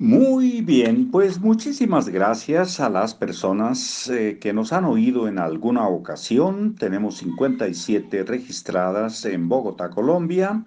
Muy 0.00 0.62
bien, 0.62 1.10
pues 1.10 1.42
muchísimas 1.42 2.08
gracias 2.08 2.80
a 2.80 2.88
las 2.88 3.14
personas 3.14 4.08
eh, 4.08 4.38
que 4.40 4.54
nos 4.54 4.72
han 4.72 4.86
oído 4.86 5.28
en 5.28 5.38
alguna 5.38 5.86
ocasión. 5.88 6.74
Tenemos 6.74 7.18
57 7.18 8.24
registradas 8.24 9.26
en 9.26 9.50
Bogotá, 9.50 9.90
Colombia, 9.90 10.64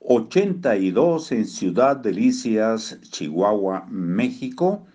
82 0.00 1.32
en 1.32 1.44
Ciudad 1.44 1.96
Delicias, 1.98 2.98
Chihuahua, 3.02 3.84
México 3.90 4.86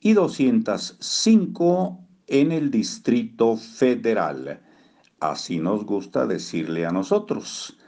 y 0.00 0.14
205 0.14 2.00
en 2.26 2.50
el 2.50 2.72
Distrito 2.72 3.56
Federal. 3.56 4.60
Así 5.20 5.60
nos 5.60 5.84
gusta 5.84 6.26
decirle 6.26 6.84
a 6.84 6.90
nosotros. 6.90 7.78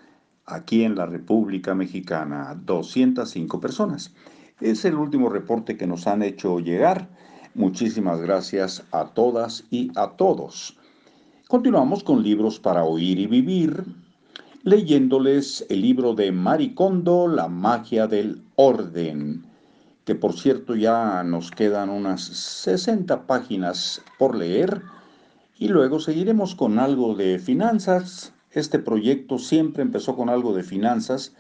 Aquí 0.47 0.85
en 0.85 0.95
la 0.95 1.07
República 1.07 1.75
Mexicana, 1.75 2.57
205 2.65 3.61
personas. 3.61 4.15
Es 4.61 4.85
el 4.85 4.97
último 4.97 5.31
reporte 5.31 5.79
que 5.79 5.87
nos 5.87 6.07
han 6.07 6.23
hecho 6.23 6.61
llegar. 6.61 7.09
Muchísimas 7.55 8.21
gracias 8.21 8.85
a 8.93 9.07
todas 9.07 9.65
y 9.71 9.91
a 9.97 10.11
todos. 10.11 10.77
Continuamos 11.49 12.05
con 12.05 12.23
libros 12.23 12.61
para 12.61 12.85
oír 12.85 13.19
y 13.19 13.27
vivir, 13.27 13.85
leyéndoles 14.63 15.65
el 15.71 15.81
libro 15.81 16.15
de 16.15 16.31
Maricondo, 16.31 17.27
La 17.27 17.49
magia 17.49 18.07
del 18.07 18.43
orden, 18.57 19.47
que 20.05 20.15
por 20.15 20.35
cierto 20.35 20.77
ya 20.77 21.25
nos 21.25 21.51
quedan 21.51 21.89
unas 21.89 22.21
60 22.21 23.27
páginas 23.27 24.03
por 24.19 24.37
leer, 24.37 24.83
y 25.59 25.69
luego 25.69 26.01
seguiremos 26.01 26.55
con 26.55 26.79
algo 26.79 27.15
de 27.15 27.39
finanzas. 27.39 28.35
Este 28.53 28.79
proyecto 28.79 29.39
siempre 29.39 29.83
empezó 29.83 30.17
con 30.17 30.29
algo 30.29 30.55
de 30.55 30.63
finanzas, 30.63 31.35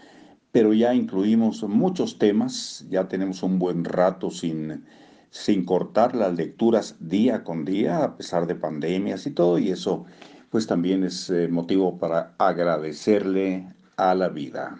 pero 0.52 0.72
ya 0.72 0.95
incluimos 0.95 1.62
muchos 1.62 2.18
temas, 2.18 2.84
ya 2.88 3.09
tenemos 3.09 3.42
un 3.42 3.59
buen 3.59 3.84
rato 3.84 4.30
sin, 4.30 4.84
sin 5.30 5.65
cortar 5.65 6.15
las 6.16 6.34
lecturas 6.34 6.96
día 6.98 7.45
con 7.45 7.65
día, 7.65 8.04
a 8.04 8.16
pesar 8.16 8.46
de 8.46 8.57
pandemias 8.57 9.26
y 9.26 9.30
todo, 9.30 9.59
y 9.59 9.70
eso 9.70 10.04
pues 10.51 10.66
también 10.66 11.04
es 11.04 11.30
eh, 11.30 11.48
motivo 11.48 11.98
para 11.98 12.34
agradecerle 12.38 13.73
a 13.96 14.15
la 14.15 14.29
vida. 14.29 14.76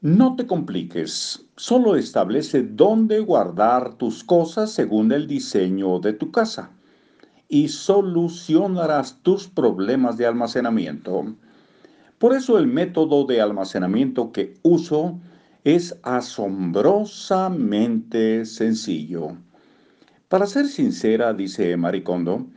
No 0.00 0.36
te 0.36 0.46
compliques, 0.46 1.44
solo 1.56 1.96
establece 1.96 2.62
dónde 2.62 3.18
guardar 3.18 3.94
tus 3.94 4.22
cosas 4.22 4.70
según 4.70 5.10
el 5.10 5.26
diseño 5.26 5.98
de 5.98 6.12
tu 6.12 6.30
casa 6.30 6.70
y 7.48 7.66
solucionarás 7.66 9.18
tus 9.22 9.48
problemas 9.48 10.16
de 10.16 10.26
almacenamiento. 10.26 11.34
Por 12.18 12.34
eso 12.34 12.58
el 12.58 12.66
método 12.66 13.24
de 13.24 13.40
almacenamiento 13.40 14.32
que 14.32 14.54
uso 14.62 15.20
es 15.62 15.96
asombrosamente 16.02 18.44
sencillo. 18.44 19.36
Para 20.28 20.46
ser 20.46 20.66
sincera, 20.66 21.32
dice 21.32 21.76
Maricondo, 21.76 22.48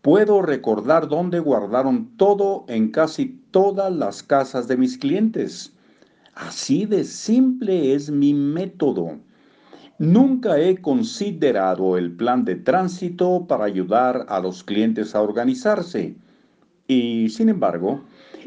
puedo 0.00 0.40
recordar 0.40 1.08
dónde 1.08 1.38
guardaron 1.38 2.16
todo 2.16 2.64
en 2.68 2.90
casi 2.90 3.42
todas 3.50 3.92
las 3.92 4.22
casas 4.22 4.68
de 4.68 4.78
mis 4.78 4.96
clientes. 4.96 5.74
Así 6.34 6.86
de 6.86 7.04
simple 7.04 7.94
es 7.94 8.10
mi 8.10 8.34
método. 8.34 9.18
Nunca 9.98 10.58
he 10.58 10.78
considerado 10.78 11.96
el 11.96 12.10
plan 12.10 12.44
de 12.44 12.56
tránsito 12.56 13.46
para 13.46 13.64
ayudar 13.64 14.26
a 14.28 14.40
los 14.40 14.64
clientes 14.64 15.14
a 15.14 15.22
organizarse. 15.22 16.16
Y, 16.88 17.28
sin 17.28 17.48
embargo, 17.48 18.02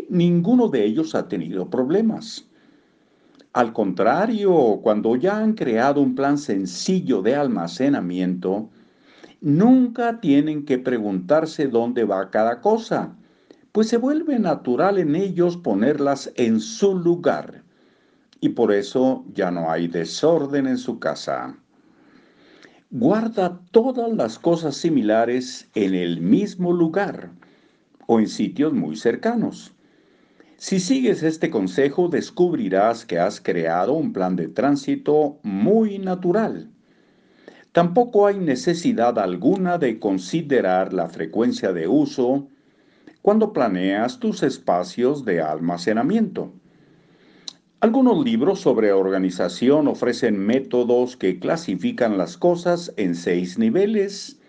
ninguno 0.09 0.69
de 0.69 0.85
ellos 0.85 1.15
ha 1.15 1.27
tenido 1.27 1.69
problemas. 1.69 2.47
Al 3.53 3.73
contrario, 3.73 4.79
cuando 4.83 5.15
ya 5.15 5.37
han 5.37 5.53
creado 5.53 6.01
un 6.01 6.15
plan 6.15 6.37
sencillo 6.37 7.21
de 7.21 7.35
almacenamiento, 7.35 8.69
nunca 9.41 10.19
tienen 10.19 10.65
que 10.65 10.77
preguntarse 10.77 11.67
dónde 11.67 12.03
va 12.03 12.29
cada 12.29 12.61
cosa, 12.61 13.15
pues 13.71 13.87
se 13.87 13.97
vuelve 13.97 14.39
natural 14.39 14.97
en 14.97 15.15
ellos 15.15 15.57
ponerlas 15.57 16.31
en 16.35 16.59
su 16.59 16.97
lugar. 16.97 17.63
Y 18.39 18.49
por 18.49 18.71
eso 18.71 19.25
ya 19.33 19.49
no 19.49 19.71
hay 19.71 19.87
desorden 19.87 20.67
en 20.67 20.77
su 20.77 20.99
casa. 20.99 21.57
Guarda 22.91 23.59
todas 23.71 24.13
las 24.13 24.39
cosas 24.39 24.77
similares 24.77 25.69
en 25.75 25.93
el 25.95 26.21
mismo 26.21 26.71
lugar 26.71 27.31
o 28.05 28.19
en 28.19 28.27
sitios 28.27 28.73
muy 28.73 28.95
cercanos. 28.95 29.73
Si 30.59 30.79
sigues 30.79 31.21
este 31.21 31.51
consejo, 31.51 32.07
descubrirás 32.09 33.05
que 33.05 33.19
has 33.19 33.39
creado 33.39 33.93
un 33.93 34.11
plan 34.11 34.35
de 34.35 34.47
tránsito 34.47 35.37
muy 35.43 35.99
natural. 35.99 36.71
Tampoco 37.73 38.25
hay 38.25 38.39
necesidad 38.39 39.19
alguna 39.19 39.77
de 39.77 39.99
considerar 39.99 40.93
la 40.93 41.09
frecuencia 41.09 41.73
de 41.73 41.87
uso 41.87 42.47
cuando 43.21 43.53
planeas 43.53 44.19
tus 44.19 44.41
espacios 44.41 45.25
de 45.25 45.41
almacenamiento. 45.41 46.51
Algunos 47.79 48.25
libros 48.25 48.59
sobre 48.59 48.91
organización 48.91 49.87
ofrecen 49.87 50.39
métodos 50.39 51.15
que 51.15 51.37
clasifican 51.37 52.17
las 52.17 52.35
cosas 52.35 52.91
en 52.97 53.13
seis 53.13 53.59
niveles 53.59 54.39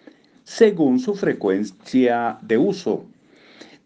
según 0.45 1.01
su 1.01 1.15
frecuencia 1.15 2.39
de 2.41 2.57
uso. 2.57 3.05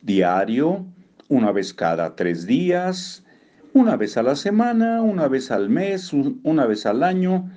Diario, 0.02 0.86
una 1.32 1.50
vez 1.50 1.72
cada 1.72 2.14
tres 2.14 2.46
días, 2.46 3.24
una 3.72 3.96
vez 3.96 4.18
a 4.18 4.22
la 4.22 4.36
semana, 4.36 5.00
una 5.00 5.28
vez 5.28 5.50
al 5.50 5.70
mes, 5.70 6.12
una 6.12 6.66
vez 6.66 6.84
al 6.84 7.02
año 7.02 7.50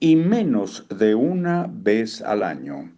y 0.00 0.16
menos 0.16 0.84
de 0.88 1.14
una 1.14 1.70
vez 1.72 2.22
al 2.22 2.42
año. 2.42 2.92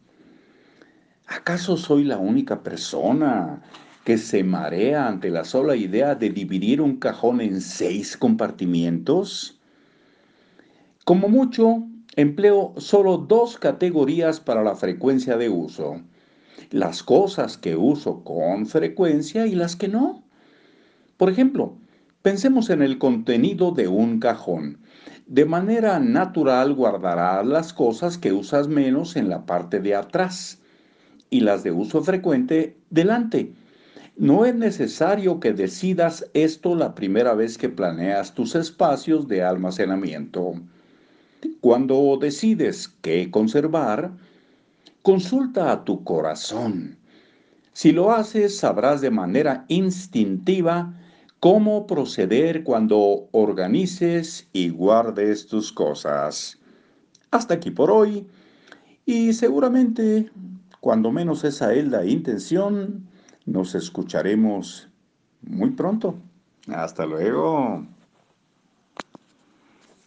¿Acaso 1.26 1.76
soy 1.76 2.04
la 2.04 2.16
única 2.16 2.62
persona 2.62 3.60
que 4.04 4.16
se 4.16 4.42
marea 4.42 5.06
ante 5.06 5.28
la 5.28 5.44
sola 5.44 5.76
idea 5.76 6.14
de 6.14 6.30
dividir 6.30 6.80
un 6.80 6.96
cajón 6.96 7.42
en 7.42 7.60
seis 7.60 8.16
compartimientos? 8.16 9.60
Como 11.04 11.28
mucho, 11.28 11.84
empleo 12.16 12.72
solo 12.78 13.18
dos 13.18 13.58
categorías 13.58 14.40
para 14.40 14.62
la 14.62 14.76
frecuencia 14.76 15.36
de 15.36 15.50
uso 15.50 16.00
las 16.70 17.02
cosas 17.02 17.58
que 17.58 17.76
uso 17.76 18.24
con 18.24 18.66
frecuencia 18.66 19.46
y 19.46 19.54
las 19.54 19.76
que 19.76 19.88
no. 19.88 20.22
Por 21.16 21.30
ejemplo, 21.30 21.76
pensemos 22.22 22.70
en 22.70 22.82
el 22.82 22.98
contenido 22.98 23.72
de 23.72 23.88
un 23.88 24.20
cajón. 24.20 24.78
De 25.26 25.44
manera 25.44 25.98
natural 26.00 26.74
guardarás 26.74 27.46
las 27.46 27.72
cosas 27.72 28.18
que 28.18 28.32
usas 28.32 28.68
menos 28.68 29.16
en 29.16 29.28
la 29.28 29.46
parte 29.46 29.80
de 29.80 29.94
atrás 29.94 30.58
y 31.30 31.40
las 31.40 31.62
de 31.62 31.72
uso 31.72 32.02
frecuente 32.02 32.76
delante. 32.90 33.52
No 34.16 34.44
es 34.44 34.54
necesario 34.54 35.40
que 35.40 35.52
decidas 35.52 36.28
esto 36.34 36.74
la 36.74 36.94
primera 36.94 37.34
vez 37.34 37.56
que 37.56 37.70
planeas 37.70 38.34
tus 38.34 38.54
espacios 38.54 39.26
de 39.26 39.42
almacenamiento. 39.42 40.54
Cuando 41.60 42.18
decides 42.20 42.88
qué 43.00 43.30
conservar, 43.30 44.12
Consulta 45.02 45.72
a 45.72 45.84
tu 45.84 46.04
corazón. 46.04 46.96
Si 47.72 47.90
lo 47.90 48.12
haces, 48.12 48.56
sabrás 48.58 49.00
de 49.00 49.10
manera 49.10 49.64
instintiva 49.66 50.94
cómo 51.40 51.88
proceder 51.88 52.62
cuando 52.62 53.28
organices 53.32 54.48
y 54.52 54.68
guardes 54.68 55.48
tus 55.48 55.72
cosas. 55.72 56.60
Hasta 57.32 57.54
aquí 57.54 57.72
por 57.72 57.90
hoy 57.90 58.28
y 59.04 59.32
seguramente, 59.32 60.30
cuando 60.78 61.10
menos 61.10 61.42
esa 61.42 61.74
es 61.74 61.88
intención, 62.04 63.08
nos 63.44 63.74
escucharemos 63.74 64.88
muy 65.40 65.70
pronto. 65.70 66.14
Hasta 66.68 67.06
luego. 67.06 67.84